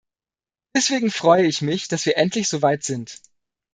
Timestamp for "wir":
2.07-2.17